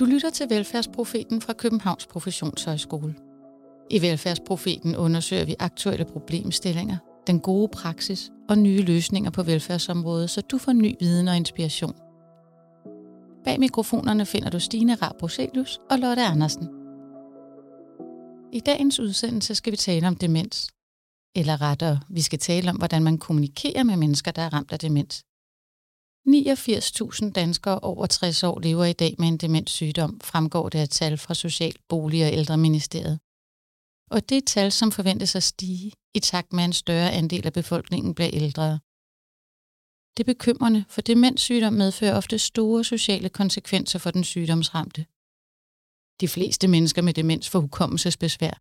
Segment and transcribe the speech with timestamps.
[0.00, 3.14] Du lytter til Velfærdsprofeten fra Københavns Professionshøjskole.
[3.90, 6.96] I Velfærdsprofeten undersøger vi aktuelle problemstillinger,
[7.26, 11.94] den gode praksis og nye løsninger på velfærdsområdet, så du får ny viden og inspiration.
[13.44, 16.68] Bag mikrofonerne finder du Stine Rabroselius og Lotte Andersen.
[18.52, 20.68] I dagens udsendelse skal vi tale om demens.
[21.36, 24.78] Eller rettere, vi skal tale om, hvordan man kommunikerer med mennesker, der er ramt af
[24.78, 25.24] demens.
[26.28, 31.18] 89.000 danskere over 60 år lever i dag med en demenssygdom, fremgår det af tal
[31.18, 33.20] fra Social, Bolig og Ældreministeriet.
[34.10, 37.12] Og det er et tal, som forventes at stige i takt med at en større
[37.12, 38.80] andel af befolkningen bliver ældre.
[40.14, 45.06] Det er bekymrende, for demenssygdom medfører ofte store sociale konsekvenser for den sygdomsramte.
[46.20, 48.56] De fleste mennesker med demens får hukommelsesbesvær,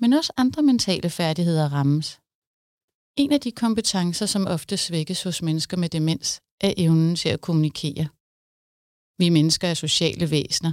[0.00, 2.20] men også andre mentale færdigheder rammes.
[3.16, 7.40] En af de kompetencer, som ofte svækkes hos mennesker med demens, er evnen til at
[7.40, 8.08] kommunikere.
[9.18, 10.72] Vi mennesker er sociale væsener,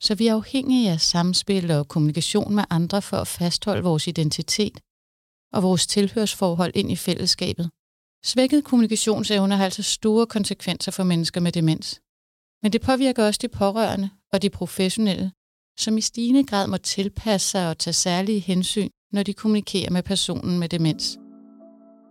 [0.00, 4.80] så vi er afhængige af samspil og kommunikation med andre for at fastholde vores identitet
[5.52, 7.70] og vores tilhørsforhold ind i fællesskabet.
[8.24, 12.00] Svækket kommunikationsevne har altså store konsekvenser for mennesker med demens.
[12.62, 15.32] Men det påvirker også de pårørende og de professionelle,
[15.78, 20.02] som i stigende grad må tilpasse sig og tage særlige hensyn, når de kommunikerer med
[20.02, 21.18] personen med demens.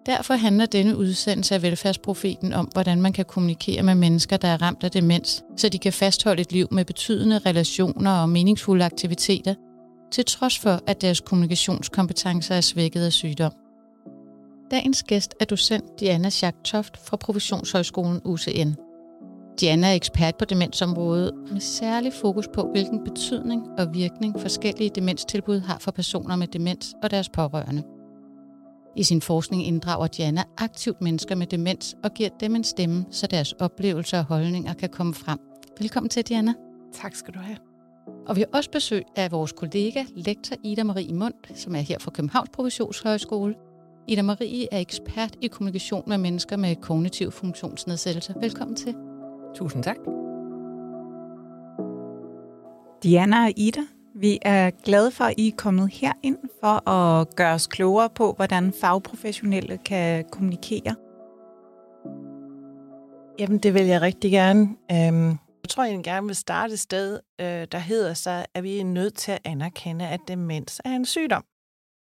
[0.08, 4.62] Derfor handler denne udsendelse af Velfærdsprofeten om, hvordan man kan kommunikere med mennesker, der er
[4.62, 9.56] ramt af demens, så de kan fastholde et liv med betydende relationer og meningsfulde aktiviteter,
[10.12, 13.52] til trods for, at deres kommunikationskompetencer er svækket af sygdom.
[14.72, 18.74] Dagens gæst er docent Diana Schack Toft fra Professionshøjskolen UCN.
[19.60, 25.60] Diana er ekspert på demensområdet med særlig fokus på, hvilken betydning og virkning forskellige demenstilbud
[25.60, 27.97] har for personer med demens og deres pårørende.
[28.98, 33.28] I sin forskning inddrager Diana aktivt mennesker med demens og giver dem en stemme, så
[33.28, 35.40] deres oplevelser og holdninger kan komme frem.
[35.80, 36.54] Velkommen til, Diana.
[36.94, 37.58] Tak skal du have.
[38.28, 42.00] Og vi har også besøg af vores kollega, lektor Ida Marie Mund, som er her
[42.00, 43.56] fra Københavns Professionshøjskole.
[44.08, 48.34] Ida Marie er ekspert i kommunikation med mennesker med kognitiv funktionsnedsættelse.
[48.42, 48.96] Velkommen til.
[49.56, 49.98] Tusind tak.
[53.04, 53.82] Diana og Ida,
[54.20, 58.34] vi er glade for, at I er kommet herind for at gøre os klogere på,
[58.34, 60.96] hvordan fagprofessionelle kan kommunikere.
[63.40, 64.62] Jamen, det vil jeg rigtig gerne.
[64.92, 65.30] Øhm,
[65.64, 68.84] jeg tror, jeg gerne vil starte et sted, øh, der hedder sig, at vi er
[68.84, 71.44] nødt til at anerkende, at demens er en sygdom.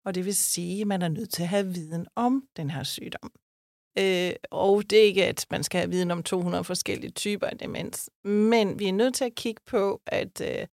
[0.05, 2.83] Og det vil sige, at man er nødt til at have viden om den her
[2.83, 3.31] sygdom.
[3.99, 7.59] Øh, og det er ikke, at man skal have viden om 200 forskellige typer af
[7.59, 10.67] demens, men vi er nødt til at kigge på, at øh,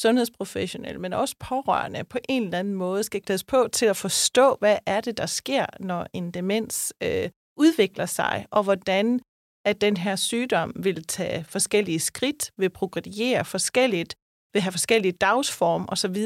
[0.00, 4.56] sundhedsprofessionelle, men også pårørende på en eller anden måde skal klædes på til at forstå,
[4.60, 9.20] hvad er det, der sker, når en demens øh, udvikler sig, og hvordan
[9.64, 14.14] at den her sygdom vil tage forskellige skridt, vil progrediere forskelligt,
[14.52, 16.16] vil have forskellige dagsform osv.,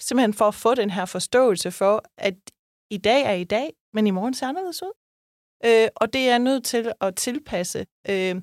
[0.00, 2.34] simpelthen for at få den her forståelse for, at
[2.90, 4.92] i dag er i dag, men i morgen ser anderledes ud.
[5.64, 7.86] Øh, og det er nødt til at tilpasse.
[8.08, 8.42] Øh,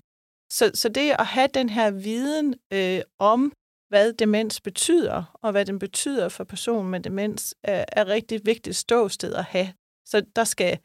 [0.51, 3.53] så, så det at have den her viden øh, om,
[3.91, 8.75] hvad demens betyder, og hvad den betyder for personen med demens, er, er rigtig vigtigt
[8.75, 9.73] ståsted at have.
[10.05, 10.79] Så der skal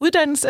[0.00, 0.48] uddannelse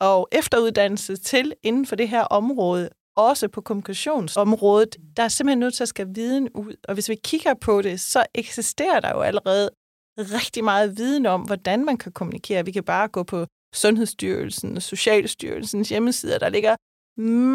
[0.00, 4.96] og efteruddannelse til inden for det her område, også på kommunikationsområdet.
[5.16, 8.00] Der er simpelthen nødt til at skal viden ud, og hvis vi kigger på det,
[8.00, 9.70] så eksisterer der jo allerede
[10.18, 12.64] rigtig meget viden om, hvordan man kan kommunikere.
[12.64, 16.38] Vi kan bare gå på Sundhedsstyrelsen og Socialstyrelsens hjemmesider.
[16.38, 16.76] Der ligger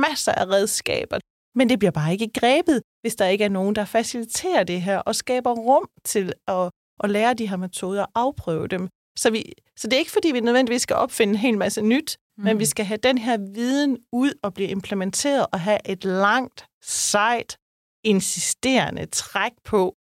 [0.05, 1.19] masser af redskaber.
[1.59, 4.97] Men det bliver bare ikke grebet, hvis der ikke er nogen, der faciliterer det her
[4.97, 6.71] og skaber rum til at,
[7.03, 8.89] at lære de her metoder og afprøve dem.
[9.17, 12.17] Så, vi, så det er ikke, fordi vi nødvendigvis skal opfinde en hel masse nyt,
[12.37, 12.43] mm.
[12.43, 16.65] men vi skal have den her viden ud og blive implementeret og have et langt,
[16.83, 17.57] sejt,
[18.03, 19.95] insisterende træk på,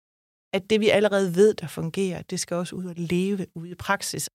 [0.52, 3.74] at det vi allerede ved, der fungerer, det skal også ud og leve ude i
[3.74, 4.28] praksis.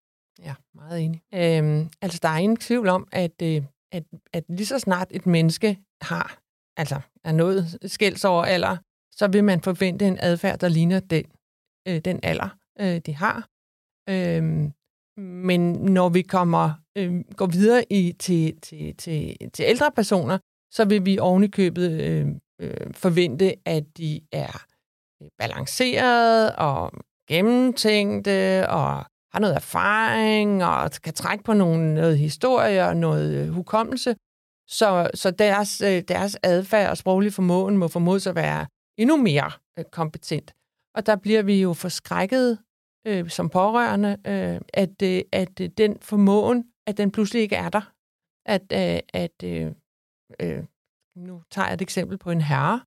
[0.43, 1.21] Ja, meget enig.
[1.33, 4.03] Øhm, altså, der er ingen tvivl om, at, øh, at,
[4.33, 6.39] at lige så snart et menneske har
[6.79, 8.77] altså er noget skælds over alder,
[9.11, 11.25] så vil man forvente en adfærd, der ligner den,
[11.87, 12.49] øh, den alder,
[12.81, 13.47] øh, de har.
[14.09, 14.43] Øh,
[15.17, 20.37] men når vi kommer øh, går videre i, til, til, til, til ældre personer,
[20.71, 22.27] så vil vi ovenikøbet øh,
[22.61, 24.65] øh, forvente, at de er
[25.21, 26.91] øh, balancerede og
[27.29, 34.15] gennemtænkte og har noget erfaring og kan trække på nogle, noget historie og noget hukommelse,
[34.69, 38.67] så, så deres, øh, deres adfærd og sproglige formåen må formodes at være
[38.97, 40.53] endnu mere øh, kompetent.
[40.95, 42.57] Og der bliver vi jo forskrækket
[43.07, 47.69] øh, som pårørende, øh, at, øh, at øh, den formåen, at den pludselig ikke er
[47.69, 47.91] der.
[48.45, 49.71] At, øh, at øh,
[50.41, 50.63] øh,
[51.15, 52.81] nu tager jeg et eksempel på en herre,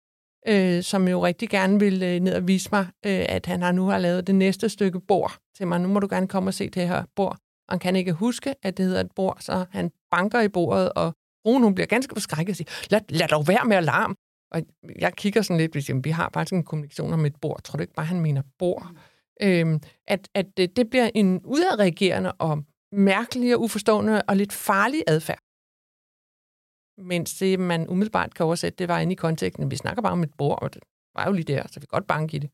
[0.49, 3.73] øh, som jo rigtig gerne vil øh, ned og vise mig, øh, at han har
[3.73, 5.81] nu har lavet det næste stykke bord til mig.
[5.81, 7.39] Nu må du gerne komme og se det her bord.
[7.69, 10.93] Og han kan ikke huske, at det hedder et bord, så han banker i bordet,
[10.93, 11.15] og
[11.47, 14.17] Rune hun bliver ganske forskrækket og siger, lad, lad dog være med alarm.
[14.53, 14.63] Og
[14.99, 17.63] jeg kigger sådan lidt, hvis vi har faktisk en kommunikation om et bord.
[17.63, 18.89] Tror du ikke bare, han mener bord?
[18.91, 18.99] Mm.
[19.43, 25.03] Øhm, at, at det, det bliver en udadreagerende og mærkelig og uforstående og lidt farlig
[25.07, 25.39] adfærd.
[27.09, 30.23] Mens det, man umiddelbart kan oversætte, det var inde i konteksten, vi snakker bare om
[30.23, 30.83] et bord, og det
[31.15, 32.51] var jo lige der, så vi kan godt banke i det.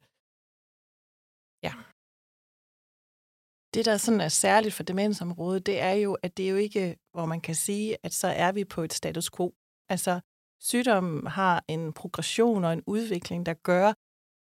[3.74, 6.96] Det, der sådan er særligt for demensområdet, det er jo, at det er jo ikke,
[7.12, 9.54] hvor man kan sige, at så er vi på et status quo.
[9.88, 10.20] Altså,
[10.60, 13.92] sygdommen har en progression og en udvikling, der gør,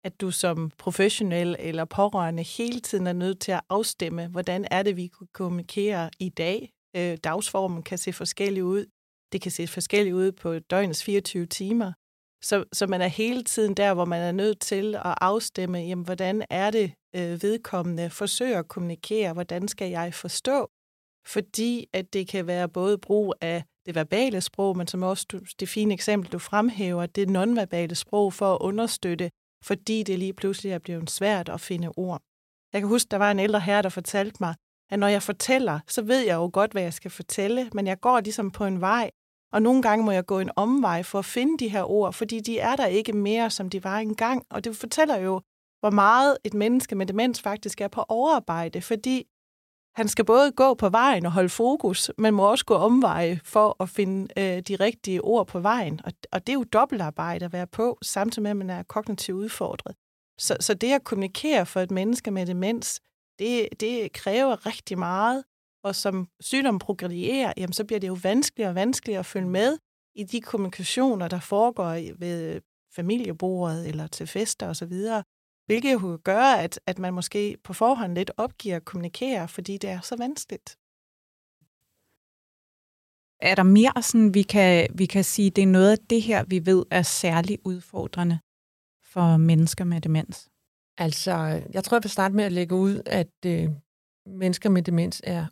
[0.04, 4.82] at du som professionel eller pårørende hele tiden er nødt til at afstemme, hvordan er
[4.82, 6.70] det, vi kunne kommunikere i dag.
[6.96, 8.86] Øh, dagsformen kan se forskellig ud.
[9.32, 11.92] Det kan se forskelligt ud på døgnets 24 timer.
[12.44, 16.04] Så, så man er hele tiden der, hvor man er nødt til at afstemme, jamen,
[16.04, 20.70] hvordan er det øh, vedkommende forsøger at kommunikere, hvordan skal jeg forstå?
[21.26, 25.40] Fordi at det kan være både brug af det verbale sprog, men som også du,
[25.60, 29.30] det fine eksempel, du fremhæver, det nonverbale sprog for at understøtte,
[29.64, 32.22] fordi det lige pludselig er blevet svært at finde ord.
[32.72, 34.54] Jeg kan huske, der var en ældre herre, der fortalte mig,
[34.90, 38.00] at når jeg fortæller, så ved jeg jo godt, hvad jeg skal fortælle, men jeg
[38.00, 39.10] går ligesom på en vej,
[39.54, 42.40] og nogle gange må jeg gå en omvej for at finde de her ord, fordi
[42.40, 44.46] de er der ikke mere, som de var engang.
[44.50, 45.40] Og det fortæller jo,
[45.80, 49.26] hvor meget et menneske med demens faktisk er på overarbejde, fordi
[49.96, 53.76] han skal både gå på vejen og holde fokus, men må også gå omveje for
[53.82, 56.00] at finde øh, de rigtige ord på vejen.
[56.04, 59.36] Og, og det er jo dobbeltarbejde at være på, samtidig med, at man er kognitivt
[59.36, 59.96] udfordret.
[60.38, 63.00] Så, så det at kommunikere for et menneske med demens,
[63.38, 65.44] det, det kræver rigtig meget.
[65.84, 69.78] Og som sygdommen progredierer, jamen, så bliver det jo vanskeligere og vanskeligere at følge med
[70.14, 72.60] i de kommunikationer, der foregår ved
[72.96, 74.92] familiebordet eller til fester osv.
[75.66, 79.90] Hvilket jo gøre, at, at man måske på forhånd lidt opgiver at kommunikere, fordi det
[79.90, 80.78] er så vanskeligt.
[83.40, 86.44] Er der mere, sådan, vi, kan, vi kan sige, det er noget af det her,
[86.44, 88.38] vi ved er særligt udfordrende
[89.04, 90.48] for mennesker med demens?
[90.98, 91.32] Altså,
[91.72, 93.68] jeg tror, jeg vil starte med at lægge ud, at øh,
[94.26, 95.46] mennesker med demens er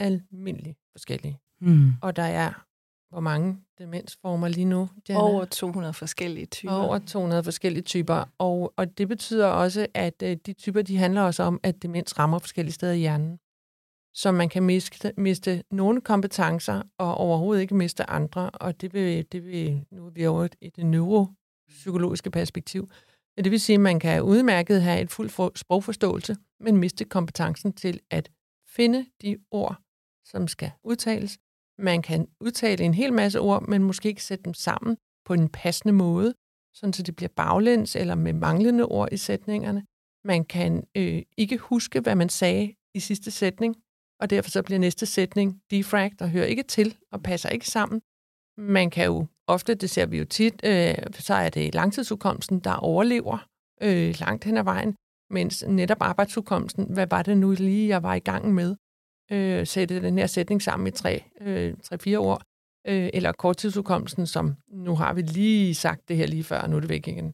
[0.00, 1.38] ualmindeligt forskellige.
[1.60, 1.92] Hmm.
[2.02, 2.66] Og der er
[3.10, 4.88] hvor mange demensformer lige nu?
[5.06, 5.22] Diana?
[5.22, 6.72] Over 200 forskellige typer.
[6.72, 8.24] Over 200 forskellige typer.
[8.38, 12.18] Og, og det betyder også, at øh, de typer, de handler også om, at demens
[12.18, 13.38] rammer forskellige steder i hjernen.
[14.14, 18.50] Så man kan miste, miste nogle kompetencer, og overhovedet ikke miste andre.
[18.50, 22.90] Og det vil, det vil nu er vi over i det neuropsykologiske perspektiv.
[23.36, 27.72] Men det vil sige, at man kan udmærket have et fuldt sprogforståelse, men miste kompetencen
[27.72, 28.30] til at
[28.68, 29.76] finde de ord,
[30.30, 31.38] som skal udtales,
[31.78, 35.48] man kan udtale en hel masse ord, men måske ikke sætte dem sammen på en
[35.48, 36.34] passende måde,
[36.74, 39.86] sådan så det bliver baglæns eller med manglende ord i sætningerne.
[40.24, 43.76] Man kan øh, ikke huske, hvad man sagde i sidste sætning,
[44.20, 48.00] og derfor så bliver næste sætning defragt og hører ikke til og passer ikke sammen.
[48.58, 52.74] Man kan jo ofte, det ser vi jo tit, øh, så er det langtidsudkomsten, der
[52.74, 53.48] overlever
[53.82, 54.96] øh, langt hen ad vejen,
[55.30, 58.76] mens netop arbejdsudkomsten, hvad var det nu lige, jeg var i gang med,
[59.30, 62.42] øh, sætte den her sætning sammen i tre, øh, tre-fire ord,
[62.86, 66.76] øh, eller korttidsudkommelsen, som nu har vi lige sagt det her lige før, og nu
[66.76, 67.32] er det væk igen.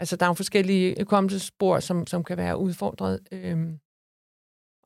[0.00, 3.20] Altså, der er jo forskellige hukommelsesspor, som, som kan være udfordret.
[3.32, 3.72] Øh,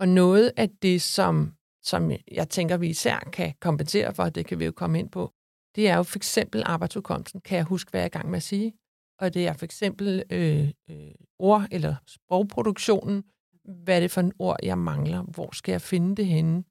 [0.00, 4.58] og noget af det, som, som jeg tænker, vi især kan kompensere for, det kan
[4.58, 5.32] vi jo komme ind på,
[5.76, 7.40] det er jo for eksempel arbejdsudkommelsen.
[7.40, 8.75] Kan jeg huske, hvad jeg er i gang med at sige?
[9.18, 13.25] Og det er for eksempel øh, øh, ord- eller sprogproduktionen,
[13.64, 15.23] hvad er det for en ord, jeg mangler?
[15.23, 16.64] Hvor skal jeg finde det henne?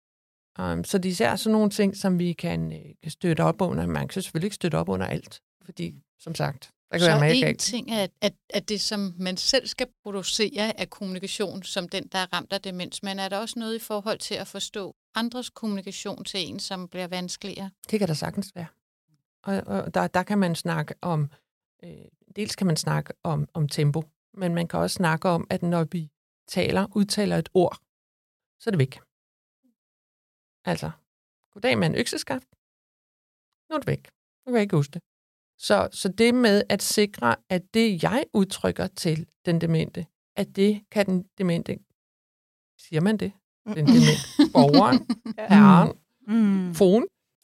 [0.59, 3.61] Um, så det er især sådan nogle ting, som vi kan, øh, kan støtte op
[3.61, 3.85] under.
[3.85, 7.35] Man kan selvfølgelig ikke støtte op under alt, fordi som sagt, der kan så være
[7.35, 12.07] en ting er, at, at det, som man selv skal producere af kommunikation, som den,
[12.11, 14.95] der er ramt af demens, men er der også noget i forhold til at forstå
[15.15, 17.69] andres kommunikation til en, som bliver vanskeligere?
[17.91, 18.65] Det kan der sagtens være.
[19.43, 21.29] Og, og der, der kan man snakke om,
[21.83, 21.91] øh,
[22.35, 25.83] dels kan man snakke om, om tempo, men man kan også snakke om, at når
[25.83, 26.09] vi
[26.47, 27.77] taler, udtaler et ord,
[28.59, 28.99] så er det væk.
[30.65, 30.91] Altså,
[31.51, 32.47] goddag med en økseskaft.
[33.69, 34.09] Nu er det væk.
[34.45, 35.01] Nu kan jeg ikke huske det.
[35.57, 40.83] Så, så det med at sikre, at det, jeg udtrykker til den demente, at det
[40.91, 41.79] kan den demente,
[42.77, 43.31] siger man det?
[43.65, 45.07] Den demente, borgeren,
[45.51, 45.97] herren,
[46.27, 46.73] mm.
[46.75, 47.03] fon,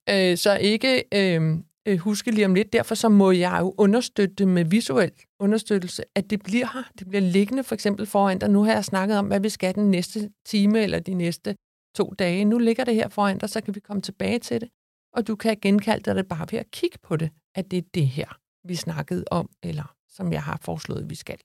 [0.09, 2.73] øh, så ikke øh, øh, huske lige om lidt.
[2.73, 6.83] Derfor så må jeg jo understøtte det med visuel understøttelse, at det bliver her.
[6.99, 8.49] Det bliver liggende for eksempel foran dig.
[8.49, 11.55] Nu har jeg snakket om, hvad vi skal den næste time eller de næste
[11.95, 12.45] to dage.
[12.45, 14.69] Nu ligger det her foran dig, så kan vi komme tilbage til det.
[15.13, 17.89] Og du kan genkalde dig det bare ved at kigge på det, at det er
[17.93, 21.39] det her, vi snakkede om, eller som jeg har foreslået, vi skal.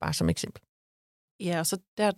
[0.00, 0.62] Bare som eksempel.
[1.40, 2.12] Ja, og så der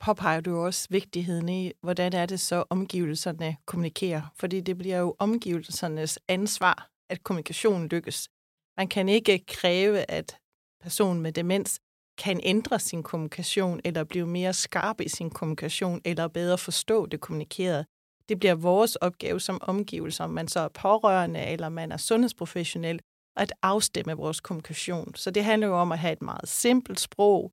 [0.00, 4.32] påpeger du også vigtigheden i, hvordan er det så, omgivelserne kommunikerer.
[4.36, 8.28] Fordi det bliver jo omgivelsernes ansvar, at kommunikationen lykkes.
[8.76, 10.38] Man kan ikke kræve, at
[10.82, 11.80] personen med demens
[12.18, 17.20] kan ændre sin kommunikation, eller blive mere skarp i sin kommunikation, eller bedre forstå det
[17.20, 17.84] kommunikerede.
[18.28, 23.00] Det bliver vores opgave som omgivelser, om man så er pårørende, eller man er sundhedsprofessionel,
[23.36, 25.14] at afstemme vores kommunikation.
[25.14, 27.52] Så det handler jo om at have et meget simpelt sprog,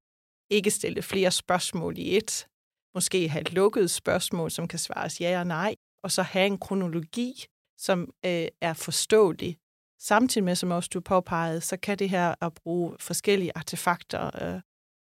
[0.49, 2.47] ikke stille flere spørgsmål i et,
[2.95, 6.57] måske have et lukket spørgsmål, som kan svares ja og nej, og så have en
[6.57, 7.45] kronologi,
[7.77, 9.57] som øh, er forståelig.
[10.01, 14.61] Samtidig med, som også du påpegede, så kan det her at bruge forskellige artefakter, øh,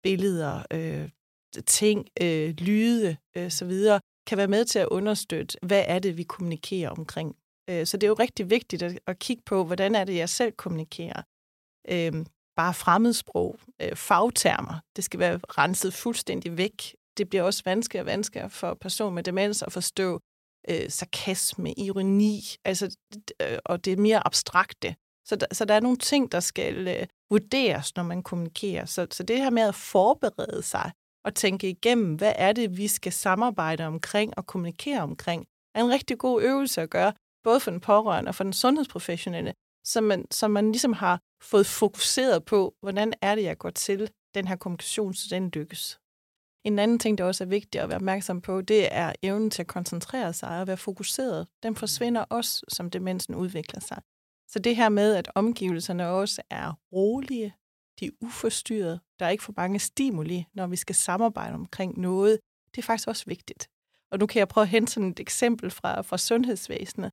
[0.03, 1.09] billeder, øh,
[1.65, 6.17] ting, øh, lyde øh, så videre, kan være med til at understøtte, hvad er det,
[6.17, 7.35] vi kommunikerer omkring.
[7.69, 10.29] Øh, så det er jo rigtig vigtigt at, at kigge på, hvordan er det, jeg
[10.29, 11.21] selv kommunikerer.
[11.89, 16.95] Øh, bare fremmedsprog, øh, fagtermer, det skal være renset fuldstændig væk.
[17.17, 20.19] Det bliver også vanskeligere og vanskeligere for personer med demens at forstå
[20.69, 22.97] øh, sarkasme, ironi, altså,
[23.41, 24.95] øh, og det er mere abstrakte.
[25.25, 28.85] Så der, så der er nogle ting, der skal øh, vurderes, når man kommunikerer.
[28.85, 30.91] Så, så det her med at forberede sig
[31.25, 35.89] og tænke igennem, hvad er det, vi skal samarbejde omkring og kommunikere omkring, er en
[35.89, 37.13] rigtig god øvelse at gøre,
[37.43, 39.53] både for den pårørende og for den sundhedsprofessionelle,
[39.85, 44.09] så man, så man ligesom har fået fokuseret på, hvordan er det, jeg går til
[44.33, 45.99] den her kommunikation, så den lykkes.
[46.63, 49.61] En anden ting, der også er vigtigt at være opmærksom på, det er evnen til
[49.61, 51.47] at koncentrere sig og være fokuseret.
[51.63, 54.01] Den forsvinder også, som demensen udvikler sig.
[54.47, 57.55] Så det her med, at omgivelserne også er rolige,
[57.99, 62.39] de er uforstyrret, der er ikke for mange stimuli, når vi skal samarbejde omkring noget,
[62.75, 63.67] det er faktisk også vigtigt.
[64.11, 67.11] Og nu kan jeg prøve at hente sådan et eksempel fra, fra sundhedsvæsenet.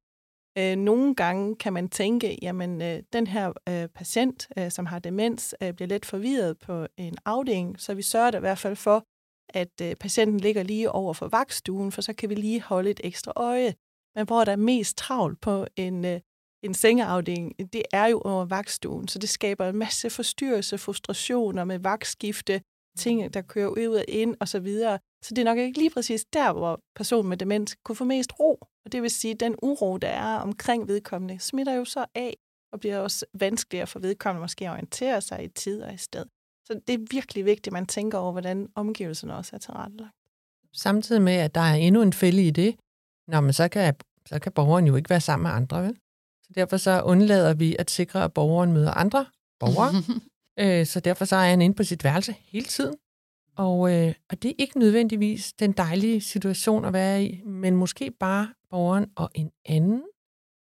[0.58, 4.98] Øh, nogle gange kan man tænke, jamen øh, den her øh, patient, øh, som har
[4.98, 8.76] demens, øh, bliver lidt forvirret på en afdeling, så vi sørger da i hvert fald
[8.76, 9.04] for,
[9.48, 13.00] at øh, patienten ligger lige over for vagtstuen, for så kan vi lige holde et
[13.04, 13.74] ekstra øje.
[14.16, 16.20] Men hvor der er mest travlt på en, øh,
[16.64, 21.78] en sengeafdeling, det er jo over vagtstuen, så det skaber en masse forstyrrelse, frustrationer med
[21.78, 22.60] vagtskifte,
[22.98, 24.98] ting, der kører ud og ind og så videre.
[25.24, 28.40] Så det er nok ikke lige præcis der, hvor personen med demens kunne få mest
[28.40, 28.58] ro.
[28.84, 32.36] Og det vil sige, at den uro, der er omkring vedkommende, smitter jo så af
[32.72, 36.26] og bliver også vanskeligere for vedkommende måske at orientere sig i tid og i sted.
[36.68, 40.14] Så det er virkelig vigtigt, at man tænker over, hvordan omgivelserne også er tilrettelagt.
[40.72, 42.76] Samtidig med, at der er endnu en fælde i det,
[43.28, 43.94] Nå, men så kan,
[44.26, 45.96] så kan borgeren jo ikke være sammen med andre, vel?
[46.42, 49.26] Så derfor så undlader vi at sikre, at borgeren møder andre
[49.60, 49.92] borgere.
[50.80, 52.94] øh, så derfor så er han inde på sit værelse hele tiden.
[53.56, 58.10] Og, øh, og det er ikke nødvendigvis den dejlige situation at være i, men måske
[58.10, 60.02] bare borgeren og en anden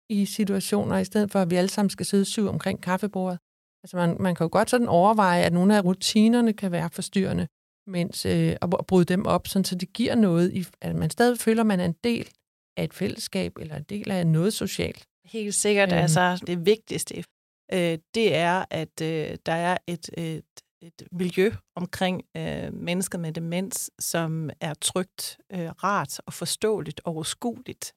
[0.08, 3.38] i situationer, i stedet for at vi alle sammen skal sidde syv omkring kaffebordet.
[3.84, 7.48] Altså man, man kan jo godt sådan overveje, at nogle af rutinerne kan være forstyrrende,
[7.86, 11.38] mens, øh, og bryde dem op, sådan, så det giver noget, i, at man stadig
[11.38, 12.30] føler, at man er en del
[12.76, 15.06] af et fællesskab, eller en del af noget socialt.
[15.24, 15.92] Helt sikkert.
[15.92, 15.98] Øhm.
[15.98, 17.24] Altså, det vigtigste,
[17.72, 20.44] øh, det er, at øh, der er et, et,
[20.82, 27.14] et miljø omkring øh, mennesker med demens, som er trygt, øh, rart og forståeligt og
[27.14, 27.92] overskueligt.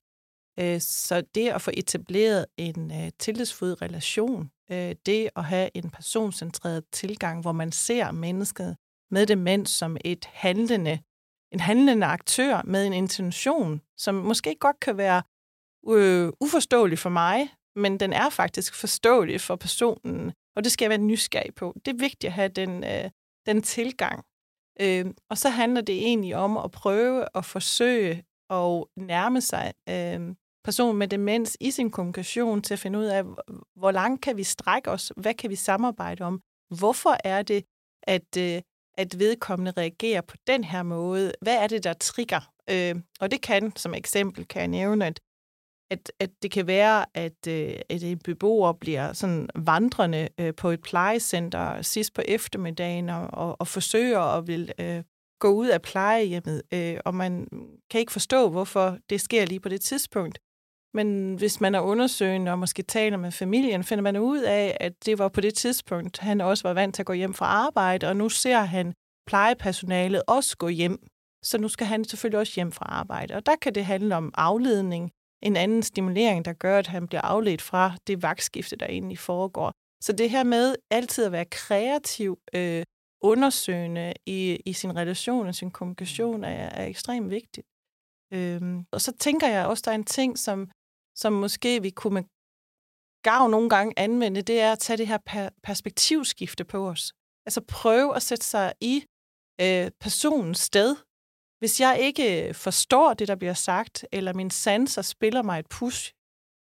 [0.60, 5.90] Øh, så det at få etableret en øh, tillidsfuld relation, øh, det at have en
[5.90, 8.78] personcentreret tilgang, hvor man ser mennesket
[9.12, 11.00] med demens som et handlende,
[11.52, 15.24] en handlende aktør med en intention, som måske godt kan være
[15.90, 20.90] øh, uforståelig for mig, men den er faktisk forståelig for personen, og det skal jeg
[20.90, 21.74] være nysgerrig på.
[21.86, 23.10] Det er vigtigt at have den, øh,
[23.46, 24.26] den tilgang.
[24.82, 30.36] Øh, og så handler det egentlig om at prøve at forsøge at nærme sig øh,
[30.66, 33.24] person med demens i sin kommunikation til at finde ud af,
[33.76, 35.12] hvor langt kan vi strække os?
[35.18, 36.42] Hvad kan vi samarbejde om?
[36.80, 37.64] Hvorfor er det,
[38.04, 38.62] at, øh,
[38.98, 41.32] at vedkommende reagerer på den her måde?
[41.42, 42.52] Hvad er det, der trigger?
[42.70, 45.20] Øh, og det kan, som eksempel, kan jeg nævne, at
[45.90, 50.70] at, at det kan være, at, øh, at en beboer bliver sådan vandrende øh, på
[50.70, 55.04] et plejecenter sidst på eftermiddagen og, og, og forsøger at vil øh,
[55.40, 57.48] gå ud af plejehjemmet, øh, og man
[57.90, 60.40] kan ikke forstå, hvorfor det sker lige på det tidspunkt.
[60.96, 65.06] Men hvis man er undersøgende og måske taler med familien, finder man ud af, at
[65.06, 68.08] det var på det tidspunkt, han også var vant til at gå hjem fra arbejde,
[68.08, 68.94] og nu ser han
[69.28, 71.08] plejepersonalet også gå hjem.
[71.44, 73.36] Så nu skal han selvfølgelig også hjem fra arbejde.
[73.36, 75.12] Og der kan det handle om afledning,
[75.44, 79.72] en anden stimulering, der gør, at han bliver afledt fra det vagtskifte, der egentlig foregår.
[80.04, 82.84] Så det her med altid at være kreativ, øh,
[83.22, 87.68] undersøgende i, i sin relation og sin kommunikation er, er ekstremt vigtigt.
[88.34, 90.70] Øhm, og så tænker jeg også, der er en ting, som,
[91.16, 92.24] som måske vi kunne
[93.24, 97.14] gavn nogle gange anvende, det er at tage det her per- perspektivskifte på os.
[97.46, 99.04] Altså prøve at sætte sig i
[99.62, 100.96] øh, personens sted.
[101.60, 105.70] Hvis jeg ikke øh, forstår det, der bliver sagt, eller min sanser spiller mig et
[105.70, 106.14] push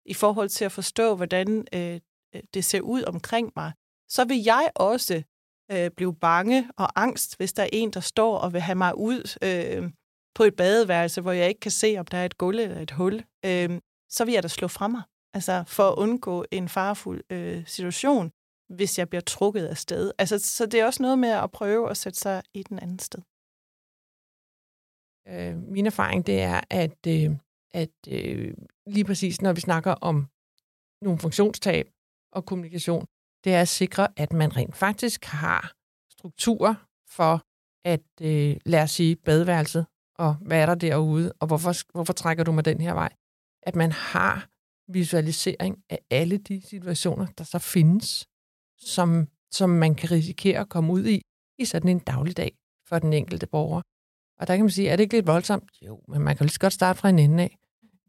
[0.06, 2.00] i forhold til at forstå, hvordan øh,
[2.34, 3.72] øh, det ser ud omkring mig,
[4.08, 5.22] så vil jeg også
[5.72, 8.98] øh, blive bange og angst, hvis der er en, der står og vil have mig
[8.98, 9.90] ud øh,
[10.34, 12.90] på et badeværelse, hvor jeg ikke kan se, om der er et gulv eller et
[12.90, 13.24] hul.
[13.44, 15.02] Øh, så vil jeg da slå fra mig,
[15.34, 18.30] altså for at undgå en farfuld øh, situation,
[18.68, 20.12] hvis jeg bliver trukket af sted.
[20.18, 22.98] Altså, så det er også noget med at prøve at sætte sig i den anden
[22.98, 23.22] sted.
[25.28, 27.30] Øh, min erfaring det er, at, øh,
[27.74, 28.54] at øh,
[28.86, 30.28] lige præcis når vi snakker om
[31.02, 31.90] nogle funktionstab
[32.32, 33.06] og kommunikation,
[33.44, 35.72] det er at sikre, at man rent faktisk har
[36.10, 36.74] strukturer
[37.08, 37.42] for
[37.84, 39.86] at, øh, lad os sige, badeværelset,
[40.18, 43.12] og hvad er der derude, og hvorfor, hvorfor trækker du mig den her vej?
[43.66, 44.48] At man har
[44.92, 48.26] visualisering af alle de situationer, der så findes,
[48.78, 51.22] som, som man kan risikere at komme ud i
[51.58, 52.52] i sådan en dagligdag
[52.88, 53.82] for den enkelte borger.
[54.40, 55.70] Og der kan man sige, er det ikke lidt voldsomt?
[55.82, 57.58] Jo, men man kan lige så godt starte fra en ende af.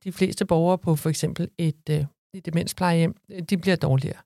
[0.04, 4.22] De fleste borgere på for eksempel et, øh, et demensplejehjem, øh, de bliver dårligere.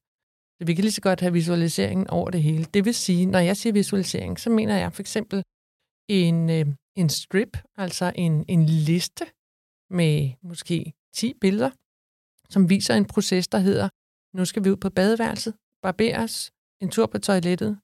[0.57, 2.63] Så vi kan lige så godt have visualiseringen over det hele.
[2.63, 5.43] Det vil sige, når jeg siger visualisering, så mener jeg for eksempel
[6.09, 9.25] en, øh, en strip, altså en, en liste
[9.89, 11.69] med måske 10 billeder,
[12.49, 13.89] som viser en proces, der hedder,
[14.37, 16.51] nu skal vi ud på badeværelset, barberes,
[16.81, 17.79] en tur på toilettet,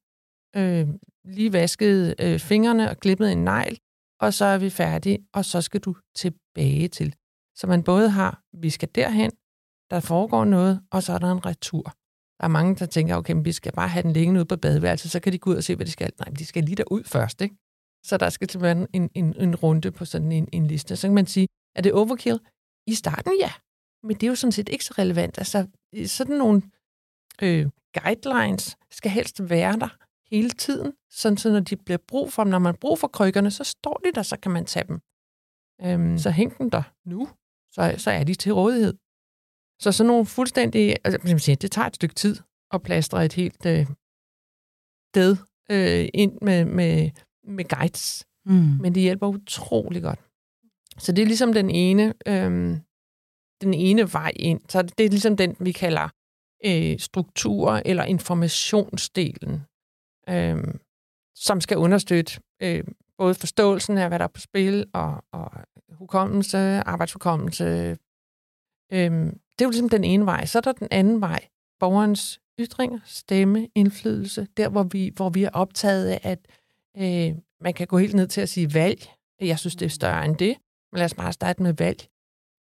[0.55, 0.87] øh,
[1.25, 3.79] lige vasket øh, fingrene og klippet en negl,
[4.19, 7.15] og så er vi færdige, og så skal du tilbage til.
[7.55, 9.31] Så man både har, vi skal derhen,
[9.89, 11.83] der foregår noget, og så er der en retur.
[12.37, 14.55] Der er mange, der tænker, okay, men vi skal bare have den liggende ude på
[14.55, 16.11] badeværelset, så kan de gå ud og se, hvad de skal.
[16.19, 17.55] Nej, men de skal lige derud først, ikke?
[18.03, 20.95] Så der skal simpelthen en, en, en runde på sådan en, en liste.
[20.95, 22.39] Så kan man sige, er det overkill?
[22.87, 23.51] I starten, ja.
[24.03, 25.37] Men det er jo sådan set ikke så relevant.
[25.37, 25.67] Altså,
[26.05, 26.61] sådan nogle
[27.41, 27.69] øh,
[28.03, 29.97] guidelines skal helst være der
[30.31, 33.07] hele tiden, sådan så når de bliver brug for dem, når man har brug for
[33.07, 34.99] krykkerne, så står de der, så kan man tage dem.
[35.81, 37.29] Øhm, så hæng dem der nu,
[37.71, 38.93] så, så er de til rådighed.
[39.79, 42.35] Så sådan nogle fuldstændig, altså, det tager et stykke tid
[42.71, 43.87] at plastre et helt øh,
[45.11, 45.37] sted
[45.71, 47.11] øh, ind med, med,
[47.43, 48.53] med guides, mm.
[48.53, 50.19] men det hjælper utrolig godt.
[50.97, 52.79] Så det er ligesom den ene, øhm,
[53.61, 54.61] den ene vej ind.
[54.69, 56.09] Så det er ligesom den, vi kalder
[56.65, 59.61] øh, struktur eller informationsdelen,
[60.29, 60.79] øhm,
[61.35, 62.83] som skal understøtte øh,
[63.17, 65.51] både forståelsen af, hvad der er på spil, og, og
[65.91, 67.97] hukommelse, arbejdshukommelse.
[68.93, 70.45] Øhm, det er jo ligesom den ene vej.
[70.45, 71.47] Så er der den anden vej,
[71.79, 76.39] borgerens ytringer, stemme, indflydelse, der hvor vi, hvor vi er optaget af, at
[76.97, 79.09] øh, man kan gå helt ned til at sige valg.
[79.41, 80.57] Jeg synes, det er større end det,
[80.93, 82.07] lad os bare starte med valg.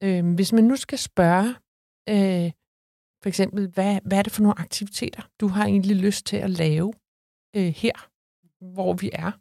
[0.03, 1.49] Øh, hvis man nu skal spørge,
[2.09, 2.51] øh,
[3.23, 6.51] for eksempel, hvad, hvad er det for nogle aktiviteter, du har egentlig lyst til at
[6.51, 6.93] lave
[7.57, 8.09] øh, her,
[8.75, 9.33] hvor vi er,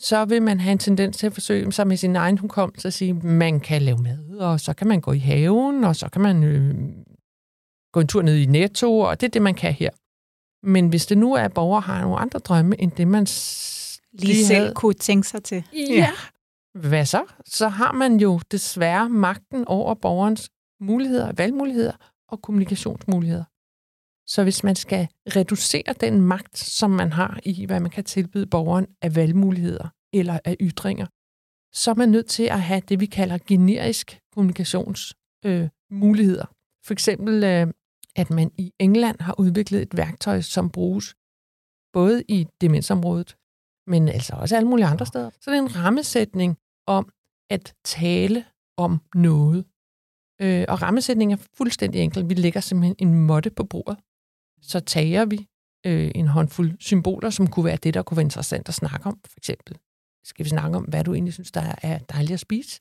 [0.00, 2.94] så vil man have en tendens til at forsøge sig med sin egen hukommelse at
[2.94, 6.22] sige, man kan lave mad, og så kan man gå i haven, og så kan
[6.22, 6.74] man øh,
[7.92, 9.90] gå en tur ned i Netto, og det er det, man kan her.
[10.66, 13.26] Men hvis det nu er, at borgere har nogle andre drømme, end det man
[14.12, 15.64] lige selv havde, kunne tænke sig til.
[15.72, 15.94] Ja.
[15.94, 16.10] ja.
[16.80, 17.24] Hvad så?
[17.46, 21.92] Så har man jo desværre magten over borgerens muligheder, valgmuligheder
[22.28, 23.44] og kommunikationsmuligheder.
[24.26, 28.46] Så hvis man skal reducere den magt, som man har i, hvad man kan tilbyde
[28.46, 31.06] borgeren af valgmuligheder eller af ytringer,
[31.72, 36.46] så er man nødt til at have det, vi kalder generisk kommunikationsmuligheder.
[36.48, 36.54] Øh,
[36.86, 37.66] For eksempel, øh,
[38.16, 41.14] at man i England har udviklet et værktøj, som bruges
[41.92, 43.36] både i demensområdet,
[43.86, 45.30] men altså også alle mulige andre steder.
[45.40, 47.12] Så det er en rammesætning om
[47.50, 48.44] at tale
[48.76, 49.64] om noget.
[50.40, 52.28] Øh, og rammesætningen er fuldstændig enkel.
[52.28, 53.96] Vi lægger simpelthen en måtte på bordet
[54.62, 55.48] så tager vi
[55.86, 59.20] øh, en håndfuld symboler, som kunne være det, der kunne være interessant at snakke om.
[59.24, 59.78] For eksempel,
[60.24, 62.80] skal vi snakke om, hvad du egentlig synes, der er dejligt at spise?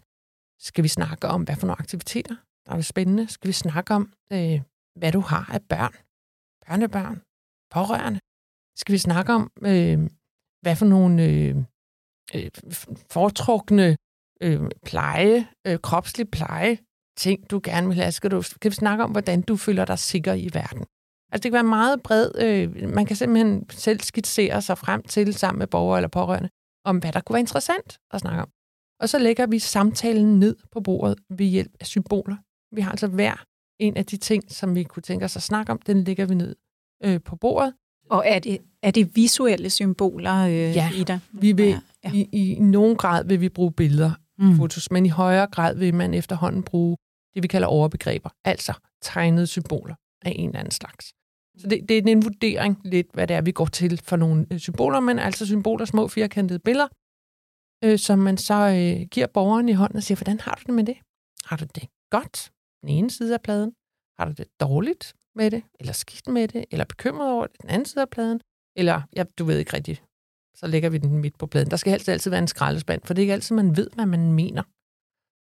[0.59, 3.27] Skal vi snakke om, hvad for nogle aktiviteter, der er spændende?
[3.27, 4.61] Skal vi snakke om, øh,
[4.95, 5.93] hvad du har af børn?
[6.67, 7.21] Børnebørn?
[7.71, 8.19] Pårørende?
[8.75, 10.09] Skal vi snakke om, øh,
[10.61, 11.55] hvad for nogle øh,
[12.35, 12.49] øh,
[13.11, 13.97] foretrukne
[14.41, 16.77] øh, pleje, øh, kropslig pleje,
[17.17, 18.11] ting, du gerne vil have?
[18.11, 20.85] Skal, du, skal vi snakke om, hvordan du føler dig sikker i verden?
[21.31, 22.31] Altså det kan være meget bred.
[22.39, 26.49] Øh, man kan simpelthen selv skitsere sig frem til, sammen med borgere eller pårørende,
[26.85, 28.49] om hvad der kunne være interessant at snakke om.
[28.99, 32.35] Og så lægger vi samtalen ned på bordet ved hjælp af symboler.
[32.75, 33.43] Vi har altså hver
[33.79, 36.35] en af de ting, som vi kunne tænke os at snakke om, den lægger vi
[36.35, 36.55] ned
[37.03, 37.73] øh, på bordet.
[38.09, 41.19] Og er det, er det visuelle symboler, øh, ja, Ida?
[41.31, 41.79] Vi vil, ja,
[42.13, 42.17] ja.
[42.17, 44.55] I, I nogen grad vil vi bruge billeder, mm.
[44.55, 46.97] fotos, men i højere grad vil man efterhånden bruge
[47.35, 49.95] det, vi kalder overbegreber, altså tegnede symboler.
[50.25, 51.05] af en eller anden slags.
[51.57, 54.47] Så det, det er en vurdering lidt, hvad det er, vi går til for nogle
[54.51, 56.87] øh, symboler, men altså symboler, små firkantede billeder,
[57.83, 60.73] øh, som man så øh, giver borgeren i hånden og siger, hvordan har du det
[60.73, 60.97] med det?
[61.45, 62.51] Har du det godt?
[62.81, 63.73] Den ene side af pladen.
[64.19, 65.63] Har du det dårligt med det?
[65.79, 66.65] Eller skidt med det?
[66.71, 67.61] Eller bekymret over det?
[67.61, 68.41] Den anden side af pladen?
[68.75, 70.03] Eller, ja, du ved ikke rigtigt,
[70.59, 71.71] så lægger vi den midt på pladen.
[71.71, 74.05] Der skal helst altid være en skraldespand, for det er ikke altid, man ved, hvad
[74.05, 74.63] man mener.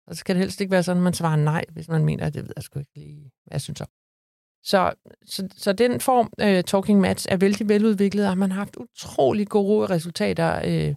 [0.08, 2.26] Og så skal det helst ikke være sådan, at man svarer nej, hvis man mener,
[2.26, 3.88] at det ved jeg sgu ikke lige, hvad jeg synes om.
[4.64, 4.94] Så,
[5.26, 9.48] så, så den form, uh, Talking Match, er vældig veludviklet, og man har haft utrolig
[9.48, 10.96] gode resultater uh,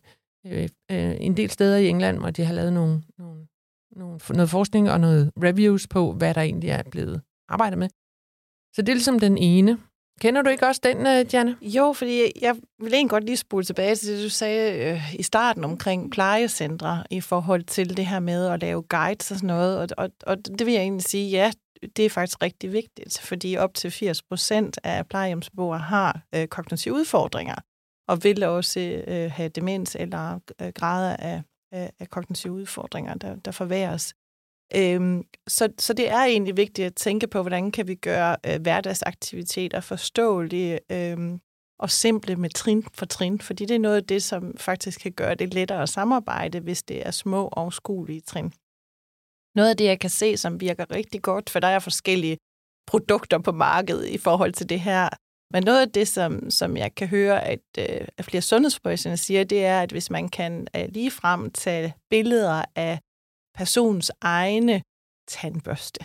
[0.53, 0.59] uh,
[0.93, 3.47] uh, en del steder i England, hvor de har lavet nogle, nogle,
[3.97, 7.89] nogle, noget forskning og noget reviews på, hvad der egentlig er blevet arbejdet med.
[8.75, 9.79] Så det er ligesom den ene.
[10.23, 11.57] Kender du ikke også den, øh, uh, Janne?
[11.63, 15.23] Jo, fordi jeg vil egentlig godt lige spole tilbage til det, du sagde øh, i
[15.23, 19.79] starten omkring plejecentre i forhold til det her med at lave guides og sådan noget.
[19.79, 21.53] Og, og, og det vil jeg egentlig sige, ja,
[21.97, 26.95] det er faktisk rigtig vigtigt, fordi op til 80 procent af plejehjemsbeboere har øh, kognitive
[26.95, 27.57] udfordringer,
[28.09, 31.43] og vil også øh, have demens eller øh, grader af,
[31.75, 34.15] øh, af kognitive udfordringer, der, der forværres.
[34.77, 38.63] Øhm, så, så det er egentlig vigtigt at tænke på, hvordan kan vi gøre øh,
[38.63, 41.41] hverdagsaktiviteter forståelige øhm,
[41.79, 45.13] og simple med trin for trin, fordi det er noget af det, som faktisk kan
[45.13, 48.53] gøre det lettere at samarbejde, hvis det er små og skolige trin.
[49.55, 52.39] Noget af det, jeg kan se, som virker rigtig godt, for der er forskellige
[52.87, 55.09] produkter på markedet i forhold til det her.
[55.53, 59.45] Men noget af det, som, som jeg kan høre, at, øh, at flere sundhedsprofessionelle siger,
[59.45, 63.01] det er, at hvis man kan øh, ligefrem tage billeder af
[63.55, 64.83] personens egne
[65.29, 66.01] tandbørste,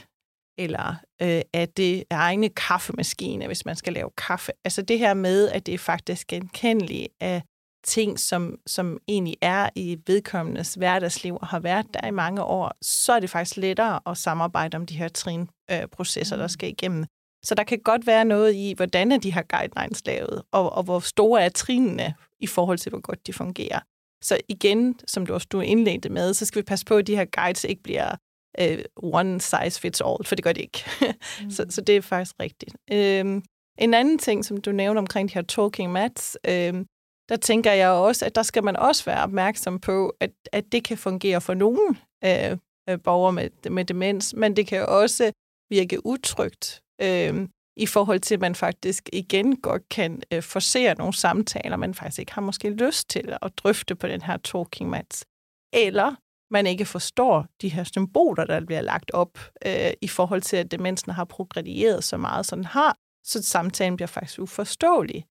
[0.57, 4.51] eller øh, af det egne kaffemaskine, hvis man skal lave kaffe.
[4.65, 7.41] Altså det her med, at det er faktisk genkendeligt af
[7.83, 12.71] ting, som, som egentlig er i vedkommendes hverdagsliv og har været der i mange år,
[12.81, 16.49] så er det faktisk lettere at samarbejde om de her trinprocesser, øh, der mm.
[16.49, 17.05] skal igennem.
[17.45, 20.83] Så der kan godt være noget i, hvordan er de her guidelines lavet, og, og
[20.83, 23.79] hvor store er trinene i forhold til, hvor godt de fungerer.
[24.23, 27.15] Så igen, som du også du indledte med, så skal vi passe på, at de
[27.15, 28.15] her guides ikke bliver
[28.62, 28.77] uh,
[29.13, 30.84] one size fits all, for det gør det ikke.
[31.43, 31.49] mm.
[31.49, 32.75] så, så det er faktisk rigtigt.
[32.91, 33.41] Uh,
[33.77, 36.82] en anden ting, som du nævnte omkring de her talking mats, uh,
[37.30, 40.84] der tænker jeg også, at der skal man også være opmærksom på, at, at det
[40.84, 41.88] kan fungere for nogle
[42.25, 45.32] uh, borgere med, med demens, men det kan også
[45.69, 46.82] virke utrygt.
[47.03, 51.93] Uh, i forhold til, at man faktisk igen godt kan øh, forsere nogle samtaler, man
[51.93, 55.25] faktisk ikke har måske lyst til at drøfte på den her talking mats.
[55.73, 56.15] Eller
[56.51, 60.71] man ikke forstår de her symboler, der bliver lagt op øh, i forhold til, at
[60.71, 65.25] demensen har progredieret så meget, som den har, så samtalen bliver faktisk uforståelig.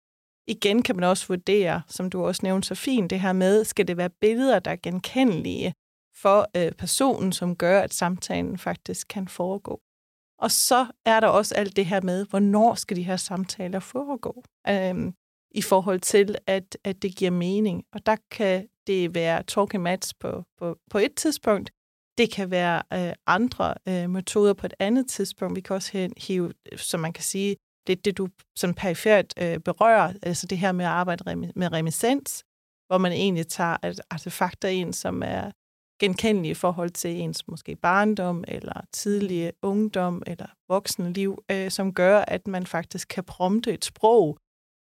[0.46, 3.88] Igen kan man også vurdere, som du også nævnte så fint, det her med, skal
[3.88, 5.74] det være billeder, der er genkendelige
[6.16, 9.80] for øh, personen, som gør, at samtalen faktisk kan foregå.
[10.42, 14.44] Og så er der også alt det her med, hvornår skal de her samtaler foregå,
[14.68, 15.14] øhm,
[15.50, 17.84] i forhold til, at, at det giver mening.
[17.92, 21.70] Og der kan det være talking mats på, på, på et tidspunkt.
[22.18, 25.56] Det kan være øh, andre øh, metoder på et andet tidspunkt.
[25.56, 30.12] Vi kan også hive, som man kan sige, det det, du sådan perifært øh, berører,
[30.22, 32.44] altså det her med at arbejde med reminiscens,
[32.86, 33.76] hvor man egentlig tager
[34.10, 35.50] artefakter ind, som er
[36.02, 42.18] genkendelige i forhold til ens måske barndom, eller tidlige ungdom, eller voksenliv, øh, som gør,
[42.18, 44.38] at man faktisk kan prompte et sprog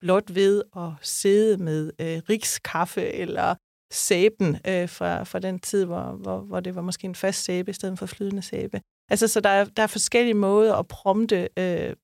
[0.01, 3.55] blot ved at sidde med øh, rikskaffe eller
[3.93, 7.71] sæben øh, fra, fra den tid, hvor, hvor, hvor det var måske en fast sæbe
[7.71, 8.81] i stedet for flydende sæbe.
[9.11, 11.97] Altså, så der er, der er forskellige måder at prompte øh,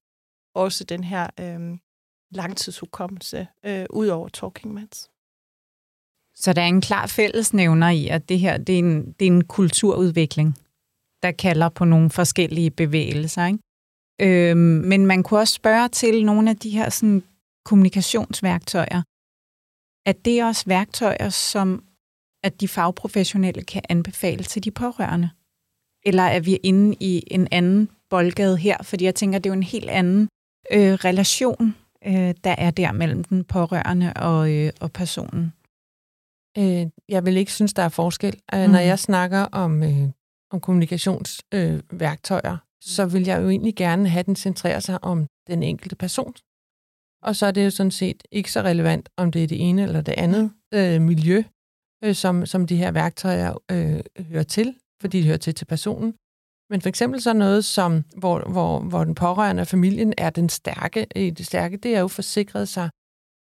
[0.54, 1.78] også den her øh,
[2.30, 5.11] langtidshukommelse øh, ud over Talking Mats.
[6.42, 9.32] Så der er en klar fællesnævner i, at det her det er, en, det er
[9.32, 10.58] en kulturudvikling,
[11.22, 13.46] der kalder på nogle forskellige bevægelser.
[13.46, 14.50] Ikke?
[14.50, 17.22] Øhm, men man kunne også spørge til nogle af de her sådan,
[17.64, 19.02] kommunikationsværktøjer.
[20.06, 21.84] At det er også værktøjer, som
[22.44, 25.30] at de fagprofessionelle kan anbefale til de pårørende?
[26.04, 28.76] Eller er vi inde i en anden boldgade her?
[28.82, 30.28] Fordi jeg tænker, det er jo en helt anden
[30.72, 31.76] øh, relation,
[32.06, 35.52] øh, der er der mellem den pårørende og, øh, og personen.
[36.58, 38.40] Øh, jeg vil ikke synes, der er forskel.
[38.54, 38.70] Øh, mm.
[38.70, 40.08] Når jeg snakker om, øh,
[40.50, 45.62] om kommunikationsværktøjer, øh, så vil jeg jo egentlig gerne have den centrere sig om den
[45.62, 46.34] enkelte person.
[47.22, 49.82] Og så er det jo sådan set ikke så relevant, om det er det ene
[49.82, 51.42] eller det andet øh, miljø,
[52.04, 56.14] øh, som, som de her værktøjer øh, hører til, fordi de hører til til personen.
[56.70, 60.48] Men for eksempel så noget, som, hvor, hvor, hvor den pårørende af familien er den
[60.48, 62.90] stærke, øh, det stærke, det er jo forsikret sig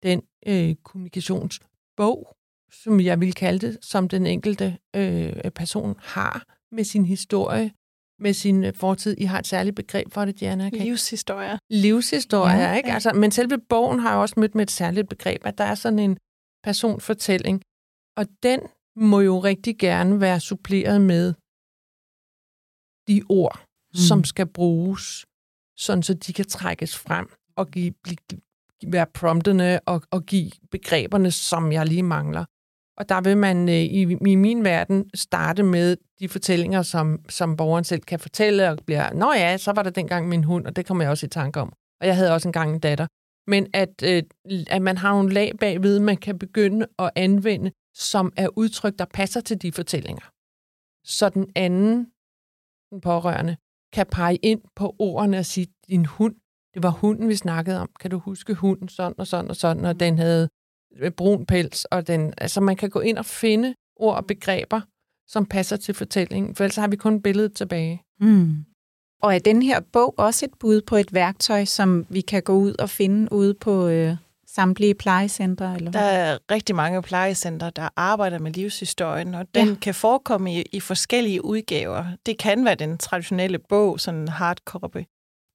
[0.03, 2.35] den øh, kommunikationsbog,
[2.83, 7.71] som jeg vil kalde det, som den enkelte øh, person har med sin historie,
[8.19, 9.15] med sin øh, fortid.
[9.17, 10.69] I har et særligt begreb for det, Diana.
[10.69, 11.57] Kan Livshistorier.
[11.69, 12.89] Livshistorier, Ja, ikke?
[12.89, 12.93] ja.
[12.93, 15.75] Altså, men selve bogen har jeg også mødt med et særligt begreb, at der er
[15.75, 16.17] sådan en
[16.63, 17.61] personfortælling.
[18.17, 18.59] Og den
[18.95, 21.33] må jo rigtig gerne være suppleret med
[23.07, 23.97] de ord, mm.
[23.97, 25.25] som skal bruges,
[25.77, 28.17] sådan så de kan trækkes frem og give, blive,
[28.87, 32.45] være promptene og, og give begreberne, som jeg lige mangler.
[32.97, 37.57] Og der vil man øh, i, i min verden starte med de fortællinger, som, som
[37.57, 40.75] borgeren selv kan fortælle, og bliver, nå ja, så var der dengang min hund, og
[40.75, 41.73] det kommer jeg også i tanke om.
[42.01, 43.07] Og jeg havde også engang en datter.
[43.47, 44.23] Men at, øh,
[44.69, 49.05] at man har nogle lag bagved, man kan begynde at anvende, som er udtryk, der
[49.05, 50.25] passer til de fortællinger.
[51.05, 52.07] Så den anden,
[52.91, 53.57] den pårørende,
[53.93, 56.35] kan pege ind på ordene og sige, din hund,
[56.73, 57.89] det var hunden, vi snakkede om.
[57.99, 60.49] Kan du huske hunden sådan og sådan og sådan, og den havde
[61.17, 64.81] brun pels, og den, altså man kan gå ind og finde ord og begreber,
[65.27, 68.01] som passer til fortællingen, for ellers har vi kun billedet tilbage.
[68.19, 68.65] Mm.
[69.21, 72.53] Og er den her bog også et bud på et værktøj, som vi kan gå
[72.53, 74.15] ud og finde ude på øh,
[74.47, 75.75] samtlige plejecentre?
[75.75, 79.69] Eller Der er rigtig mange plejecenter, der arbejder med livshistorien, og den Ja.
[79.71, 79.75] ja.
[79.81, 82.05] kan forekomme i, i forskellige udgaver.
[82.25, 85.03] Det kan være den traditionelle bog, sådan en hardcopy.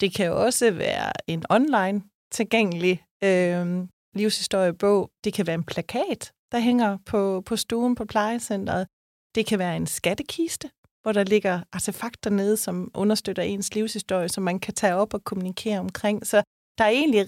[0.01, 3.66] Det kan også være en online tilgængelig øh,
[4.14, 5.11] livshistoriebog.
[5.25, 8.87] Det kan være en plakat, der hænger på, på stuen på plejecentret.
[9.35, 10.71] Det kan være en skattekiste,
[11.03, 15.25] hvor der ligger artefakter nede, som understøtter ens livshistorie, som man kan tage op og
[15.25, 16.27] kommunikere omkring.
[16.27, 16.42] Så
[16.79, 17.27] der er egentlig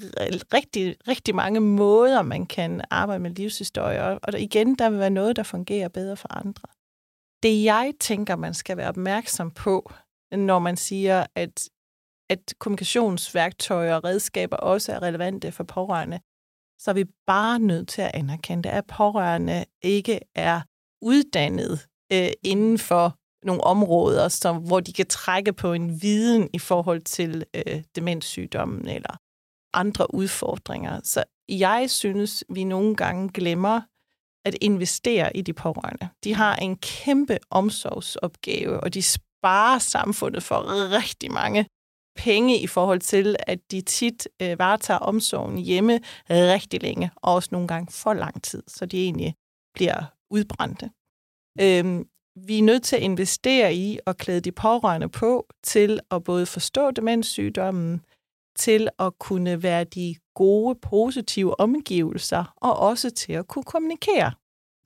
[0.55, 5.11] rigtig, rigtig mange måder, man kan arbejde med livshistorie, og- og igen, der vil være
[5.11, 6.69] noget, der fungerer bedre for andre.
[7.43, 9.93] Det jeg tænker, man skal være opmærksom på,
[10.33, 11.69] når man siger, at,
[12.31, 16.21] at kommunikationsværktøjer og redskaber også er relevante for pårørende,
[16.81, 20.61] så er vi bare nødt til at anerkende, at pårørende ikke er
[21.03, 23.17] uddannet øh, inden for
[23.47, 28.89] nogle områder, som, hvor de kan trække på en viden i forhold til øh, demenssygdommen
[28.89, 29.17] eller
[29.75, 31.01] andre udfordringer.
[31.05, 33.81] Så jeg synes, vi nogle gange glemmer
[34.45, 36.09] at investere i de pårørende.
[36.25, 41.67] De har en kæmpe omsorgsopgave, og de sparer samfundet for rigtig mange
[42.17, 47.49] penge i forhold til, at de tit øh, varetager omsorgen hjemme rigtig længe, og også
[47.53, 49.35] nogle gange for lang tid, så de egentlig
[49.75, 50.91] bliver udbrændte.
[51.61, 52.07] Øhm,
[52.47, 56.47] vi er nødt til at investere i at klæde de pårørende på til at både
[56.47, 58.01] forstå demenssygdommen,
[58.57, 64.33] til at kunne være de gode, positive omgivelser, og også til at kunne kommunikere.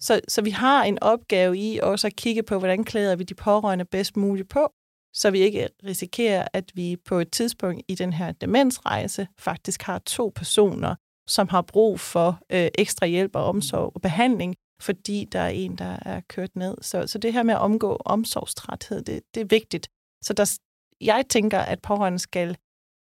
[0.01, 3.35] Så, så vi har en opgave i også at kigge på, hvordan klæder vi de
[3.35, 4.73] pårørende bedst muligt på,
[5.15, 9.99] så vi ikke risikerer, at vi på et tidspunkt i den her demensrejse faktisk har
[9.99, 10.95] to personer,
[11.29, 15.79] som har brug for øh, ekstra hjælp og omsorg og behandling, fordi der er en,
[15.79, 16.77] der er kørt ned.
[16.81, 19.89] Så, så det her med at omgå omsorgstræthed, det, det er vigtigt.
[20.23, 20.59] Så der,
[21.01, 22.57] jeg tænker, at pårørende skal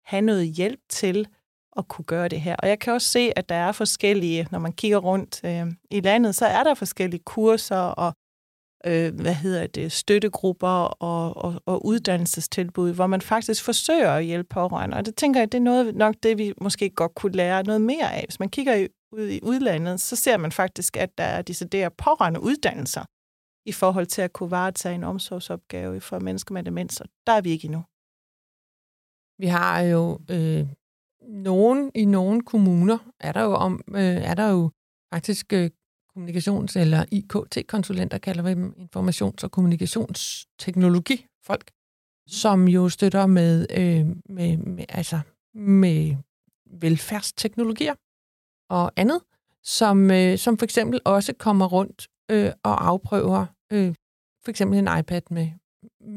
[0.05, 1.27] have noget hjælp til
[1.77, 2.57] at kunne gøre det her.
[2.57, 6.01] Og jeg kan også se, at der er forskellige, når man kigger rundt øh, i
[6.01, 8.13] landet, så er der forskellige kurser og
[8.87, 10.69] øh, hvad hedder det, støttegrupper
[11.03, 14.97] og, og, og uddannelsestilbud, hvor man faktisk forsøger at hjælpe pårørende.
[14.97, 17.81] Og det tænker jeg, det er noget, nok det, vi måske godt kunne lære noget
[17.81, 18.25] mere af.
[18.27, 21.95] Hvis man kigger i, ud i udlandet, så ser man faktisk, at der er deciderede
[21.99, 23.05] pårørende uddannelser
[23.67, 27.41] i forhold til at kunne varetage en omsorgsopgave for mennesker med demens, og der er
[27.41, 27.85] vi ikke endnu.
[29.39, 30.67] Vi har jo øh,
[31.29, 34.71] nogen i nogle kommuner er der jo om øh, er der jo
[35.15, 35.71] faktisk øh,
[36.17, 41.71] kommunikations- eller IKT-konsulenter, kalder vi dem, informations- og kommunikationsteknologi folk,
[42.29, 45.21] som jo støtter med, øh, med, med, altså,
[45.55, 46.17] med
[46.71, 47.95] velfærdsteknologier
[48.71, 49.21] og andet,
[49.63, 53.95] som, øh, som for eksempel også kommer rundt øh, og afprøver øh,
[54.45, 55.51] for eksempel en iPad med,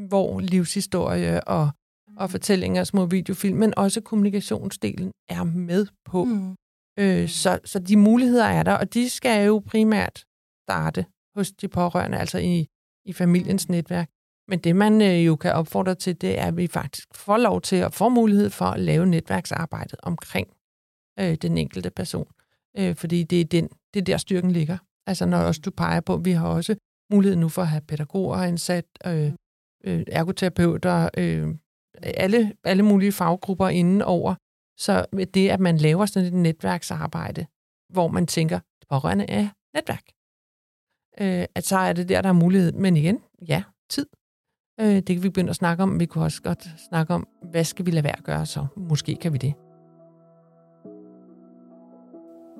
[0.08, 1.70] hvor livshistorie og,
[2.16, 6.24] og fortællinger og små videofilm, men også kommunikationsdelen er med på.
[6.24, 6.56] Mm.
[6.98, 10.24] Øh, så, så de muligheder er der, og de skal jo primært
[10.66, 12.66] starte hos de pårørende, altså i,
[13.04, 14.10] i familiens netværk.
[14.48, 17.60] Men det, man øh, jo kan opfordre til, det er, at vi faktisk får lov
[17.60, 20.48] til at få mulighed for at lave netværksarbejdet omkring
[21.18, 22.28] øh, den enkelte person.
[22.78, 24.78] Øh, fordi det er, den, det er der, styrken ligger.
[25.06, 26.76] Altså når også du peger på, at vi har også
[27.12, 29.32] mulighed nu for at have pædagoger ansat, øh,
[29.84, 31.54] øh, ergoterapeuter, øh,
[32.02, 34.34] alle, alle mulige faggrupper inden over.
[34.76, 37.46] Så med det, at man laver sådan et netværksarbejde,
[37.92, 40.04] hvor man tænker, det pårørende er netværk,
[41.20, 42.72] øh, at så er det der, der er mulighed.
[42.72, 44.06] Men igen, ja, tid.
[44.80, 46.00] Øh, det kan vi begynde at snakke om.
[46.00, 49.16] Vi kunne også godt snakke om, hvad skal vi lade være at gøre, så måske
[49.16, 49.54] kan vi det.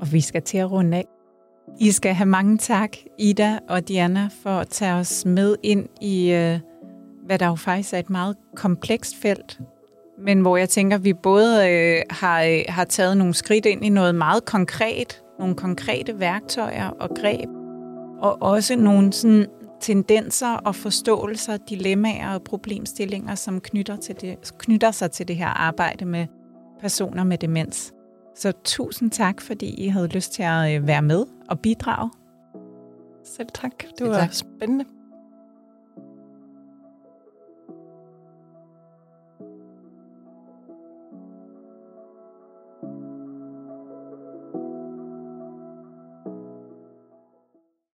[0.00, 1.05] Og vi skal til at runde af.
[1.81, 6.33] I skal have mange tak, Ida og Diana, for at tage os med ind i,
[6.33, 6.61] øh,
[7.26, 9.61] hvad der jo faktisk er et meget komplekst felt,
[10.18, 13.85] men hvor jeg tænker, at vi både øh, har, øh, har taget nogle skridt ind
[13.85, 17.48] i noget meget konkret, nogle konkrete værktøjer og greb,
[18.18, 19.46] og også nogle sådan,
[19.81, 25.46] tendenser og forståelser, dilemmaer og problemstillinger, som knytter, til det, knytter sig til det her
[25.46, 26.26] arbejde med
[26.81, 27.92] personer med demens.
[28.37, 32.11] Så tusind tak, fordi I havde lyst til at øh, være med og bidrage.
[33.24, 33.72] Selv tak.
[33.98, 34.33] Det var tak.
[34.33, 34.85] spændende.